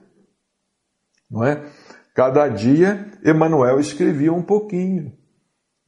[1.30, 1.64] Não é?
[2.14, 5.12] Cada dia Emanuel escrevia um pouquinho.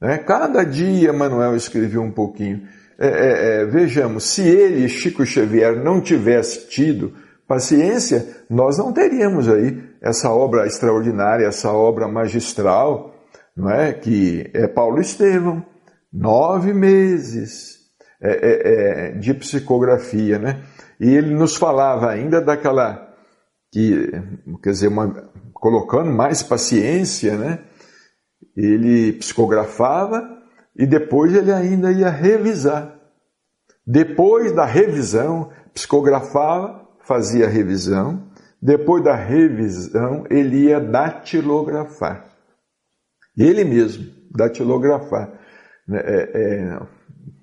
[0.01, 0.17] Né?
[0.17, 2.67] Cada dia Emanuel escrevia um pouquinho.
[2.97, 7.13] É, é, é, vejamos, se ele, Chico Xavier, não tivesse tido
[7.47, 13.13] paciência, nós não teríamos aí essa obra extraordinária, essa obra magistral,
[13.55, 13.93] não é?
[13.93, 15.63] Que é Paulo Estevão,
[16.11, 17.75] nove meses
[18.21, 20.61] é, é, é, de psicografia, né?
[20.99, 23.04] E ele nos falava ainda daquela
[23.71, 24.11] que,
[24.63, 27.59] quer dizer, uma, colocando mais paciência, né?
[28.55, 30.23] Ele psicografava
[30.75, 32.95] e depois ele ainda ia revisar.
[33.85, 38.29] Depois da revisão, psicografava, fazia a revisão.
[38.61, 42.25] Depois da revisão, ele ia datilografar.
[43.37, 45.31] Ele mesmo, datilografar.
[45.87, 46.79] Né, é, é,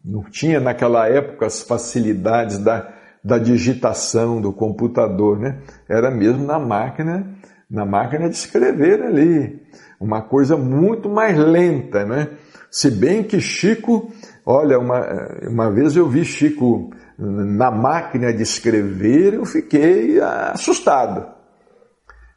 [0.05, 2.93] não tinha naquela época as facilidades da,
[3.25, 5.59] da digitação do computador, né?
[5.89, 7.27] Era mesmo na máquina,
[7.71, 9.61] na máquina de escrever ali.
[10.01, 12.29] Uma coisa muito mais lenta, né?
[12.71, 14.11] Se bem que Chico,
[14.45, 15.07] olha, uma,
[15.49, 21.27] uma vez eu vi Chico na máquina de escrever, eu fiquei assustado.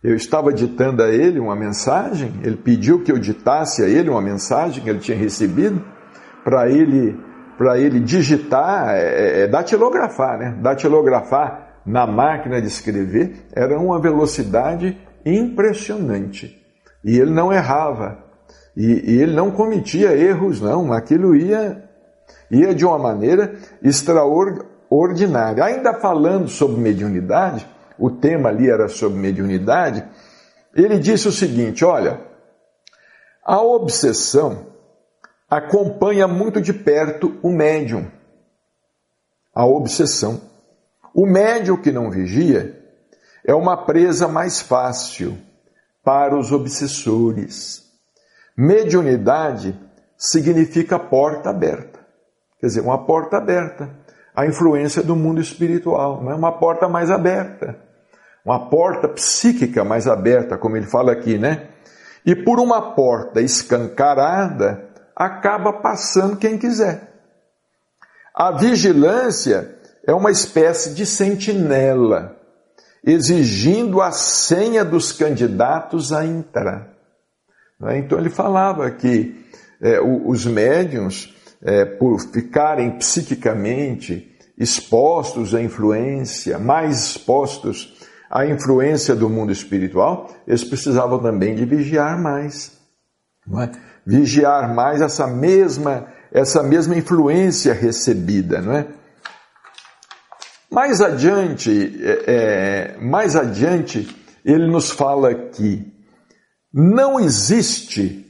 [0.03, 4.21] Eu estava ditando a ele uma mensagem, ele pediu que eu ditasse a ele uma
[4.21, 5.83] mensagem que ele tinha recebido,
[6.43, 7.17] para ele,
[7.57, 10.57] para ele digitar, é, é, é, datilografar, né?
[10.61, 16.61] Datilografar na máquina de escrever era uma velocidade impressionante.
[17.03, 18.17] E ele não errava.
[18.75, 20.91] E, e ele não cometia erros, não.
[20.91, 21.83] Aquilo ia,
[22.51, 25.63] ia de uma maneira extraordinária.
[25.63, 27.65] Ainda falando sobre mediunidade,
[27.97, 30.03] o tema ali era sobre mediunidade,
[30.75, 32.19] ele disse o seguinte: olha,
[33.43, 34.74] a obsessão
[35.57, 38.07] acompanha muito de perto o médium.
[39.53, 40.41] A obsessão.
[41.13, 42.83] O médium que não vigia
[43.45, 45.37] é uma presa mais fácil
[46.03, 47.85] para os obsessores.
[48.57, 49.79] Mediunidade
[50.17, 51.99] significa porta aberta.
[52.59, 53.89] Quer dizer, uma porta aberta.
[54.35, 57.77] A influência do mundo espiritual, não é uma porta mais aberta.
[58.43, 61.69] Uma porta psíquica mais aberta, como ele fala aqui, né?
[62.25, 67.13] E por uma porta escancarada, acaba passando quem quiser.
[68.33, 72.35] A vigilância é uma espécie de sentinela,
[73.03, 76.89] exigindo a senha dos candidatos a entrar.
[77.79, 77.99] Né?
[77.99, 79.45] Então ele falava que
[79.81, 87.95] é, os médiums, é, por ficarem psiquicamente expostos à influência, mais expostos
[88.29, 92.77] à influência do mundo espiritual, eles precisavam também de vigiar mais.
[93.47, 93.84] É?
[94.05, 98.87] Vigiar mais essa mesma, essa mesma influência recebida, não é?
[100.71, 104.07] Mais adiante, é, é mais adiante,
[104.43, 105.91] ele nos fala que
[106.73, 108.25] não existe,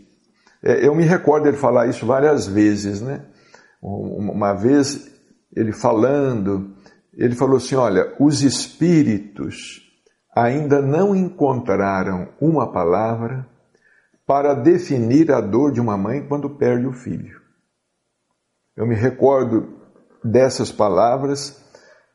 [0.63, 3.25] é, eu me recordo ele falar isso várias vezes, né?
[3.81, 5.11] Uma vez
[5.55, 6.75] ele falando,
[7.13, 9.81] ele falou assim: olha, os espíritos
[10.35, 13.47] ainda não encontraram uma palavra
[14.25, 17.41] para definir a dor de uma mãe quando perde o filho.
[18.75, 19.79] Eu me recordo
[20.23, 21.63] dessas palavras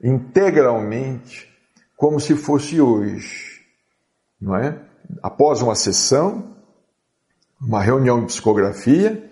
[0.03, 1.49] integralmente,
[1.97, 3.61] como se fosse hoje,
[4.41, 4.91] não é?
[5.23, 6.55] após uma sessão,
[7.61, 9.31] uma reunião de psicografia,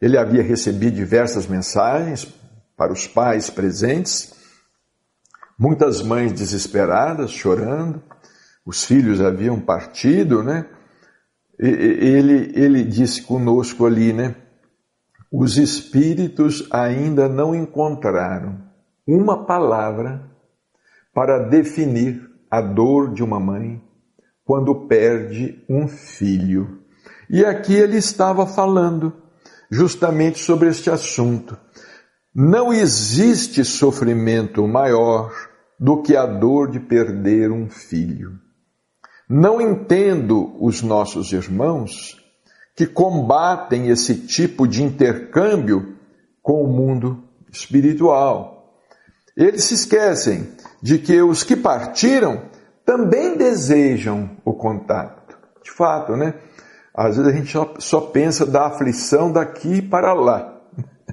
[0.00, 2.32] ele havia recebido diversas mensagens
[2.76, 4.32] para os pais presentes,
[5.58, 8.02] muitas mães desesperadas, chorando,
[8.64, 10.66] os filhos haviam partido, né?
[11.58, 14.36] Ele, ele disse conosco ali, né?
[15.30, 18.62] Os espíritos ainda não encontraram
[19.06, 20.30] uma palavra
[21.12, 23.82] para definir a dor de uma mãe
[24.44, 26.78] quando perde um filho.
[27.28, 29.12] E aqui ele estava falando
[29.70, 31.58] justamente sobre este assunto.
[32.34, 35.32] Não existe sofrimento maior
[35.78, 38.38] do que a dor de perder um filho.
[39.28, 42.16] Não entendo os nossos irmãos
[42.74, 45.96] que combatem esse tipo de intercâmbio
[46.40, 48.74] com o mundo espiritual.
[49.36, 50.48] Eles se esquecem
[50.82, 52.42] de que os que partiram
[52.84, 55.36] também desejam o contato.
[55.62, 56.34] De fato, né?
[56.94, 60.60] Às vezes a gente só, só pensa da aflição daqui para lá,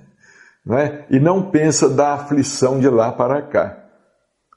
[0.66, 1.05] não é?
[1.09, 3.84] e não pensa da aflição de lá para cá.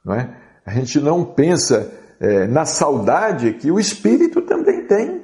[0.04, 0.36] Não é?
[0.64, 5.22] A gente não pensa é, na saudade que o espírito também tem,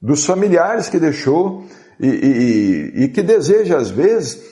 [0.00, 1.64] dos familiares que deixou
[1.98, 4.42] e, e, e que deseja, às vezes,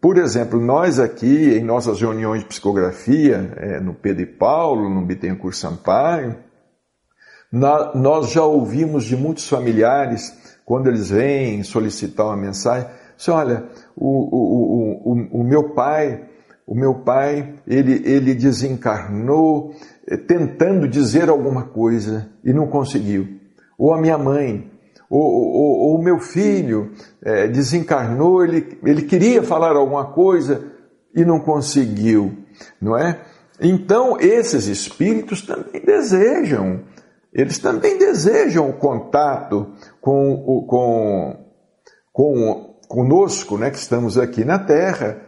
[0.00, 5.04] por exemplo, nós aqui em nossas reuniões de psicografia, é, no Pedro e Paulo, no
[5.04, 6.36] Bittencourt Sampaio,
[7.50, 10.32] na, nós já ouvimos de muitos familiares,
[10.64, 13.64] quando eles vêm solicitar uma mensagem, assim, olha,
[13.96, 16.24] o, o, o, o, meu pai,
[16.66, 19.74] o meu pai, ele, ele desencarnou
[20.26, 23.26] tentando dizer alguma coisa e não conseguiu.
[23.78, 24.70] Ou a minha mãe,
[25.08, 26.92] o, o, o meu filho
[27.22, 30.72] é, desencarnou, ele, ele queria falar alguma coisa
[31.14, 32.36] e não conseguiu,
[32.80, 33.20] não é?
[33.60, 36.82] Então, esses espíritos também desejam,
[37.32, 41.36] eles também desejam o contato com, o, com,
[42.12, 45.20] com conosco, né, que estamos aqui na Terra.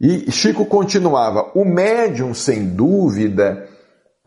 [0.00, 3.67] E Chico continuava: o médium, sem dúvida,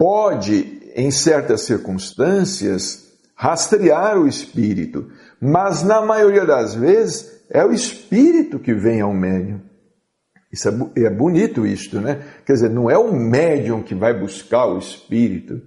[0.02, 8.58] pode, em certas circunstâncias, rastrear o espírito, mas na maioria das vezes é o espírito
[8.58, 9.62] que vem ao médium.
[10.52, 12.20] Isso é, é bonito isto, né?
[12.48, 15.62] Quer dizer, não é o médium que vai buscar o espírito,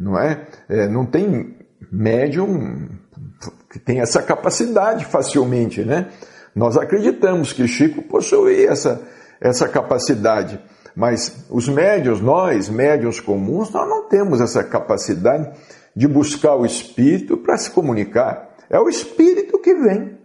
[0.00, 0.48] não é?
[0.66, 1.58] é não tem
[1.92, 2.88] médium
[3.70, 6.08] que tem essa capacidade facilmente, né?
[6.56, 9.06] Nós acreditamos que Chico possuía essa,
[9.38, 10.58] essa capacidade,
[10.98, 15.48] mas os médios, nós, médios comuns, nós não temos essa capacidade
[15.94, 18.56] de buscar o Espírito para se comunicar.
[18.68, 20.18] É o Espírito que vem.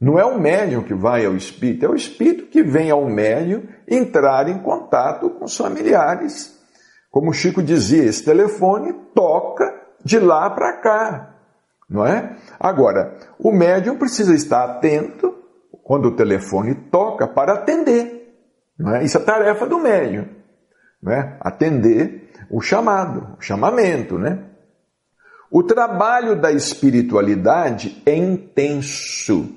[0.00, 3.64] Não é o médium que vai ao Espírito, é o Espírito que vem ao médium
[3.88, 6.56] entrar em contato com os familiares.
[7.10, 9.64] Como Chico dizia, esse telefone toca
[10.04, 11.34] de lá para cá,
[11.90, 12.36] não é?
[12.60, 15.34] Agora, o médium precisa estar atento
[15.82, 18.13] quando o telefone toca para atender.
[18.80, 19.04] É?
[19.04, 20.26] Isso é tarefa do médium,
[21.06, 21.36] é?
[21.40, 24.44] Atender o chamado, o chamamento, né?
[25.50, 29.54] O trabalho da espiritualidade é intenso.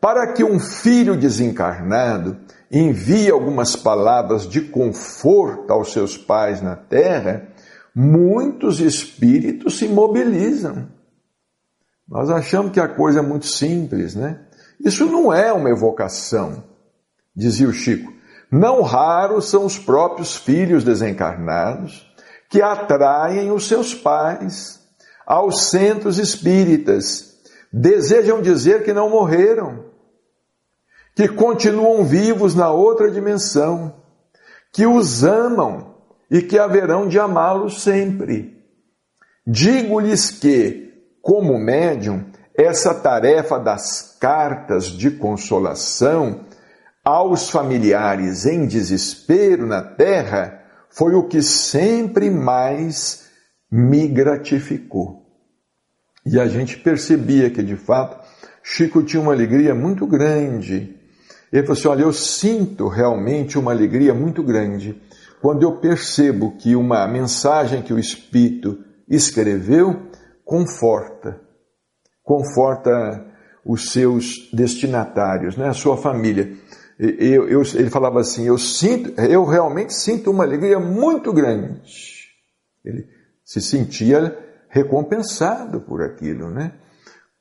[0.00, 2.36] Para que um filho desencarnado
[2.70, 7.46] envie algumas palavras de conforto aos seus pais na terra,
[7.94, 10.88] muitos espíritos se mobilizam.
[12.08, 14.40] Nós achamos que a coisa é muito simples, né?
[14.80, 16.64] Isso não é uma evocação,
[17.36, 18.12] dizia o Chico.
[18.52, 22.06] Não raros são os próprios filhos desencarnados
[22.50, 24.78] que atraem os seus pais
[25.26, 27.32] aos centros espíritas.
[27.72, 29.86] Desejam dizer que não morreram,
[31.16, 33.94] que continuam vivos na outra dimensão,
[34.70, 35.94] que os amam
[36.30, 38.62] e que haverão de amá-los sempre.
[39.46, 40.92] Digo-lhes que,
[41.22, 46.51] como médium, essa tarefa das cartas de consolação
[47.04, 53.28] aos familiares em desespero na terra foi o que sempre mais
[53.70, 55.22] me gratificou.
[56.24, 58.20] E a gente percebia que, de fato,
[58.62, 60.96] Chico tinha uma alegria muito grande.
[61.52, 65.00] Ele falou assim: Olha, eu sinto realmente uma alegria muito grande
[65.40, 68.78] quando eu percebo que uma mensagem que o Espírito
[69.08, 70.08] escreveu
[70.44, 71.40] conforta,
[72.22, 73.26] conforta
[73.64, 76.56] os seus destinatários, né, a sua família.
[77.02, 82.28] Eu, eu, ele falava assim: eu sinto, eu realmente sinto uma alegria muito grande.
[82.84, 83.08] Ele
[83.44, 84.38] se sentia
[84.68, 86.72] recompensado por aquilo, né?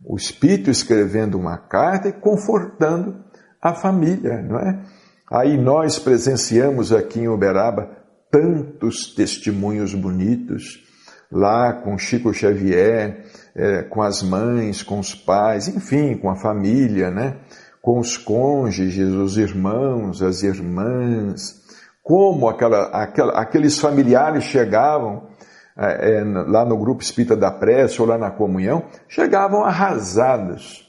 [0.04, 3.24] O Espírito escrevendo uma carta e confortando
[3.62, 4.84] a família, não é?
[5.30, 7.90] Aí nós presenciamos aqui em Uberaba
[8.32, 10.84] tantos testemunhos bonitos,
[11.32, 17.12] lá com Chico Xavier, é, com as mães, com os pais, enfim, com a família,
[17.12, 17.38] né?
[17.82, 21.62] Com os cônjuges, os irmãos, as irmãs,
[22.04, 25.30] como aquela, aquela, aqueles familiares chegavam
[25.78, 30.88] é, é, lá no grupo espírita da prece ou lá na comunhão, chegavam arrasados,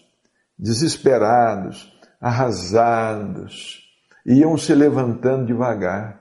[0.59, 3.81] desesperados, arrasados,
[4.27, 6.21] iam se levantando devagar.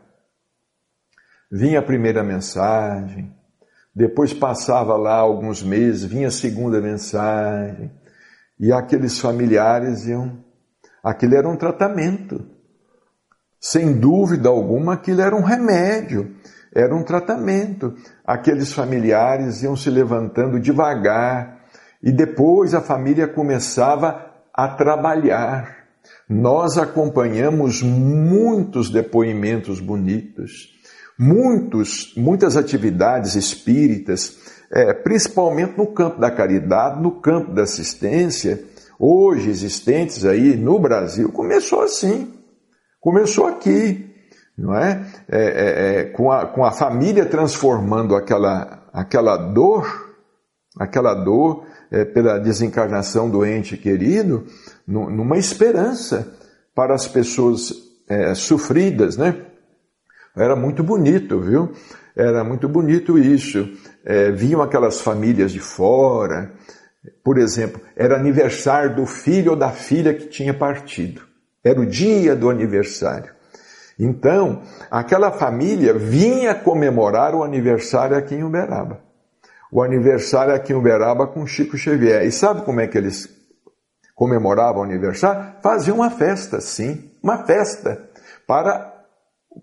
[1.51, 3.35] Vinha a primeira mensagem,
[3.93, 7.91] depois passava lá alguns meses, vinha a segunda mensagem,
[8.59, 10.49] e aqueles familiares iam.
[11.03, 12.45] Aquilo era um tratamento.
[13.59, 16.35] Sem dúvida alguma, aquilo era um remédio
[16.73, 17.93] era um tratamento.
[18.25, 21.59] Aqueles familiares iam se levantando devagar
[22.01, 25.77] e depois a família começava a trabalhar.
[26.27, 30.71] Nós acompanhamos muitos depoimentos bonitos.
[31.19, 34.39] Muitos, muitas atividades espíritas,
[34.73, 38.63] é, principalmente no campo da caridade, no campo da assistência,
[39.01, 42.31] hoje existentes aí no Brasil, começou assim.
[42.99, 44.13] Começou aqui,
[44.55, 45.07] não é?
[45.27, 50.13] é, é, é com, a, com a família transformando aquela, aquela dor,
[50.77, 54.45] aquela dor é, pela desencarnação do ente querido,
[54.87, 56.37] numa esperança
[56.75, 57.73] para as pessoas
[58.07, 59.47] é, sofridas, né?
[60.35, 61.71] Era muito bonito, viu?
[62.15, 63.67] Era muito bonito isso.
[64.05, 66.53] É, vinham aquelas famílias de fora,
[67.23, 71.21] por exemplo, era aniversário do filho ou da filha que tinha partido.
[71.63, 73.33] Era o dia do aniversário.
[73.97, 78.99] Então, aquela família vinha comemorar o aniversário aqui em Uberaba.
[79.71, 82.25] O aniversário aqui em Uberaba com Chico Xavier.
[82.25, 83.29] E sabe como é que eles
[84.15, 85.55] comemoravam o aniversário?
[85.61, 88.09] Faziam uma festa, sim, uma festa
[88.47, 88.91] para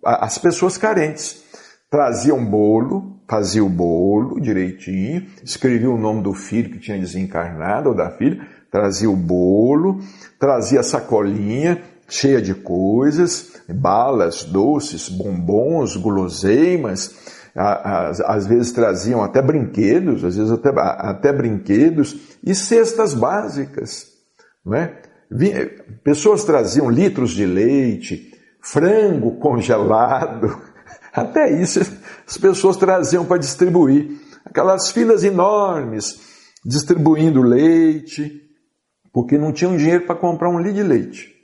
[0.04, 1.42] as pessoas carentes.
[1.90, 7.94] Traziam bolo, fazia o bolo direitinho, escrevia o nome do filho que tinha desencarnado ou
[7.94, 10.00] da filha, trazia o bolo,
[10.38, 17.14] trazia a sacolinha cheia de coisas, balas, doces, bombons, guloseimas,
[17.54, 24.06] às vezes traziam até brinquedos, às vezes até, até brinquedos e cestas básicas,
[24.64, 25.02] não é?
[26.02, 30.58] Pessoas traziam litros de leite, frango congelado,
[31.12, 31.80] até isso
[32.28, 34.10] as pessoas traziam para distribuir.
[34.44, 36.20] Aquelas filas enormes
[36.64, 38.42] distribuindo leite,
[39.10, 41.34] porque não tinham dinheiro para comprar um litro de leite.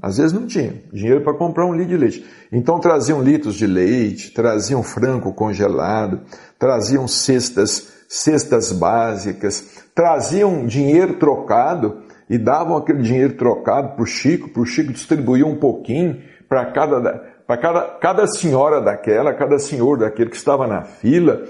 [0.00, 2.26] Às vezes não tinha dinheiro para comprar um litro de leite.
[2.52, 6.20] Então traziam litros de leite, traziam frango congelado,
[6.58, 14.50] traziam cestas, cestas básicas, traziam dinheiro trocado e davam aquele dinheiro trocado para o Chico,
[14.50, 19.96] para o Chico distribuir um pouquinho para cada, para cada, cada senhora daquela, cada senhor
[19.96, 21.44] daquele que estava na fila.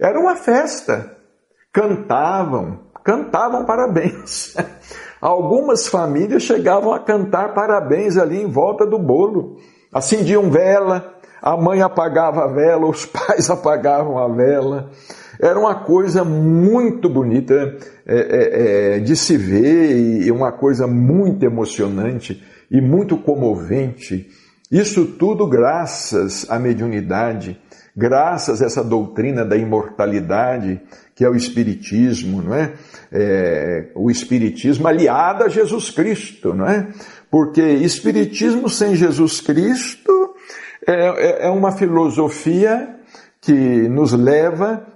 [0.00, 1.16] Era uma festa.
[1.72, 4.56] Cantavam, cantavam parabéns.
[5.22, 9.58] Algumas famílias chegavam a cantar parabéns ali em volta do bolo.
[9.92, 14.90] Acendiam vela, a mãe apagava a vela, os pais apagavam a vela.
[15.40, 21.44] Era uma coisa muito bonita é, é, é, de se ver e uma coisa muito
[21.46, 24.28] emocionante e muito comovente.
[24.70, 27.60] Isso tudo graças à mediunidade,
[27.96, 30.80] graças a essa doutrina da imortalidade,
[31.14, 32.72] que é o Espiritismo, não é?
[33.12, 36.88] é o Espiritismo aliado a Jesus Cristo, não é?
[37.30, 40.34] Porque Espiritismo sem Jesus Cristo
[40.86, 42.96] é, é, é uma filosofia
[43.40, 44.86] que nos leva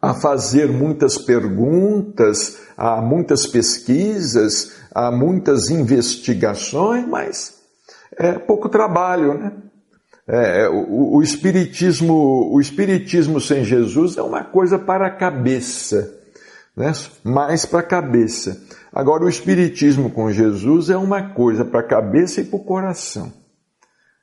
[0.00, 7.59] a fazer muitas perguntas, a muitas pesquisas, a muitas investigações, mas
[8.16, 9.52] é pouco trabalho, né?
[10.32, 16.16] É, é, o, o, espiritismo, o espiritismo sem Jesus é uma coisa para a cabeça,
[16.76, 16.92] né?
[17.24, 18.56] mais para a cabeça.
[18.92, 23.32] Agora, o espiritismo com Jesus é uma coisa para a cabeça e para o coração.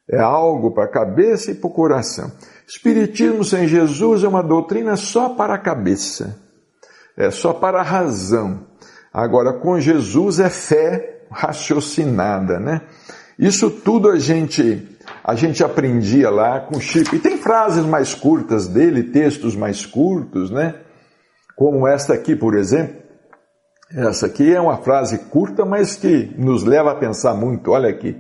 [0.10, 2.32] É algo para a cabeça e para o coração.
[2.66, 6.40] Espiritismo sem Jesus é uma doutrina só para a cabeça,
[7.18, 8.66] é só para a razão.
[9.12, 12.82] Agora, com Jesus é fé raciocinada, né?
[13.38, 17.16] Isso tudo a gente a gente aprendia lá com Chico.
[17.16, 20.76] E tem frases mais curtas dele, textos mais curtos, né?
[21.56, 22.96] Como esta aqui, por exemplo.
[23.92, 27.72] Essa aqui é uma frase curta, mas que nos leva a pensar muito.
[27.72, 28.18] Olha aqui.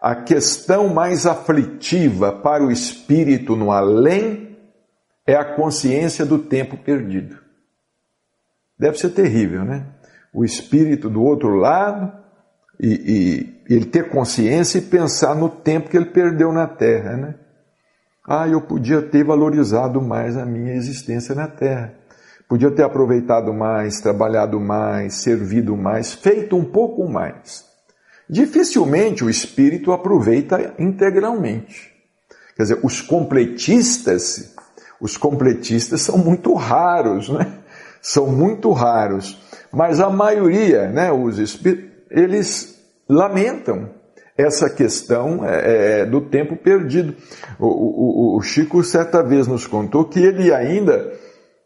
[0.00, 4.56] A questão mais aflitiva para o espírito no além
[5.26, 7.36] é a consciência do tempo perdido.
[8.78, 9.84] Deve ser terrível, né?
[10.32, 12.12] O espírito do outro lado
[12.80, 17.34] e, e ele ter consciência e pensar no tempo que ele perdeu na Terra, né?
[18.26, 21.94] Ah, eu podia ter valorizado mais a minha existência na Terra.
[22.48, 27.64] Podia ter aproveitado mais, trabalhado mais, servido mais, feito um pouco mais.
[28.28, 31.92] Dificilmente o espírito aproveita integralmente.
[32.56, 34.54] Quer dizer, os completistas,
[35.00, 37.54] os completistas são muito raros, né?
[38.00, 39.40] São muito raros.
[39.72, 42.77] Mas a maioria, né, os espíritos, eles
[43.08, 43.90] lamentam
[44.36, 47.16] essa questão é, é, do tempo perdido.
[47.58, 51.12] O, o, o, Chico certa vez nos contou que ele ainda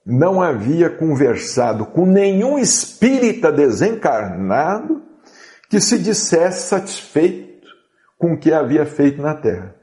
[0.05, 5.03] não havia conversado com nenhum espírita desencarnado
[5.68, 7.68] que se dissesse satisfeito
[8.18, 9.74] com o que havia feito na Terra.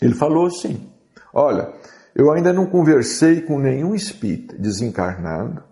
[0.00, 0.90] Ele falou assim:
[1.34, 1.72] Olha,
[2.14, 5.62] eu ainda não conversei com nenhum espírita desencarnado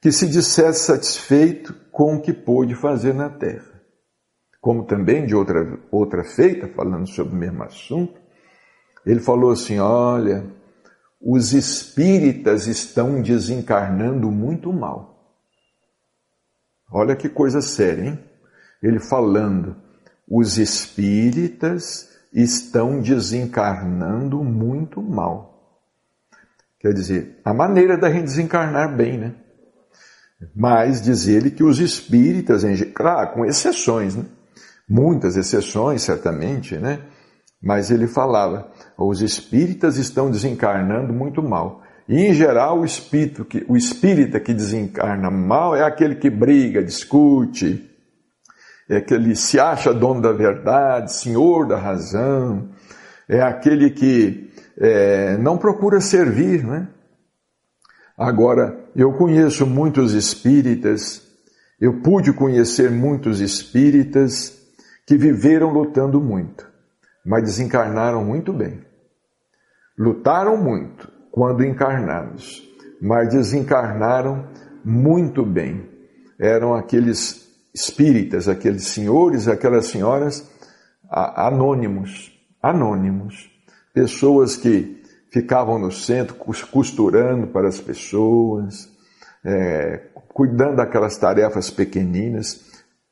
[0.00, 3.77] que se dissesse satisfeito com o que pôde fazer na terra.
[4.68, 8.20] Como também de outra, outra feita, falando sobre o mesmo assunto,
[9.06, 10.44] Ele falou assim: Olha,
[11.18, 15.32] os espíritas estão desencarnando muito mal.
[16.92, 18.18] Olha que coisa séria, hein?
[18.82, 19.74] Ele falando,
[20.28, 25.80] os espíritas estão desencarnando muito mal.
[26.78, 29.34] Quer dizer, a maneira da gente desencarnar bem, né?
[30.54, 32.64] Mas diz ele que os espíritas,
[32.94, 34.26] claro, com exceções, né?
[34.88, 37.00] Muitas exceções, certamente, né?
[37.62, 41.82] Mas ele falava, os espíritas estão desencarnando muito mal.
[42.08, 46.82] E, em geral, o espírito que, o espírita que desencarna mal é aquele que briga,
[46.82, 47.84] discute,
[48.88, 52.70] é aquele se acha dono da verdade, senhor da razão,
[53.28, 56.88] é aquele que é, não procura servir, né?
[58.16, 61.22] Agora, eu conheço muitos espíritas,
[61.80, 64.57] eu pude conhecer muitos espíritas
[65.08, 66.70] que viveram lutando muito,
[67.24, 68.84] mas desencarnaram muito bem.
[69.98, 72.62] Lutaram muito quando encarnados,
[73.00, 74.46] mas desencarnaram
[74.84, 75.88] muito bem.
[76.38, 80.46] Eram aqueles espíritas, aqueles senhores, aquelas senhoras
[81.10, 82.30] anônimos,
[82.62, 83.50] anônimos,
[83.94, 85.02] pessoas que
[85.32, 88.90] ficavam no centro costurando para as pessoas,
[89.42, 90.02] é,
[90.34, 92.67] cuidando daquelas tarefas pequeninas,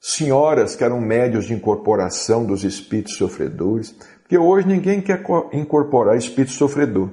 [0.09, 3.91] senhoras que eram médios de incorporação dos espíritos sofredores,
[4.21, 5.21] porque hoje ninguém quer
[5.53, 7.11] incorporar espírito sofredor.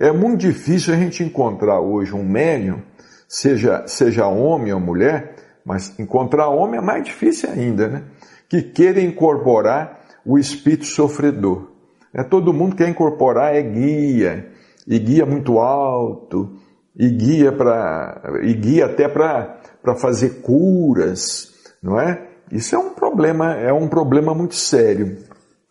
[0.00, 2.82] É muito difícil a gente encontrar hoje um médium,
[3.28, 8.04] seja, seja homem ou mulher, mas encontrar homem é mais difícil ainda, né?
[8.48, 11.70] Que queira incorporar o espírito sofredor.
[12.12, 14.48] É, todo mundo quer incorporar é guia,
[14.88, 16.56] e guia muito alto,
[16.96, 22.26] e guia, pra, e guia até para fazer curas, não é?
[22.50, 25.18] Isso é um problema, é um problema muito sério.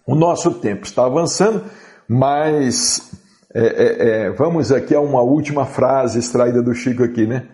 [0.06, 1.64] O nosso tempo está avançando,
[2.08, 3.12] mas
[3.54, 7.48] é, é, é, vamos aqui a uma última frase extraída do Chico aqui, né?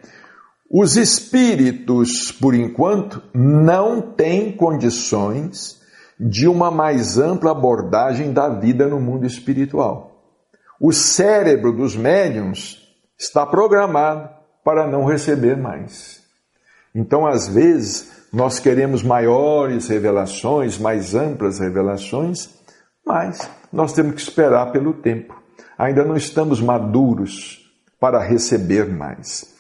[0.70, 5.80] Os espíritos, por enquanto, não têm condições
[6.20, 10.24] de uma mais ampla abordagem da vida no mundo espiritual.
[10.82, 12.82] O cérebro dos médiums
[13.18, 14.30] está programado
[14.64, 16.22] para não receber mais.
[16.96, 22.50] Então, às vezes, nós queremos maiores revelações, mais amplas revelações,
[23.06, 25.40] mas nós temos que esperar pelo tempo.
[25.78, 29.53] Ainda não estamos maduros para receber mais.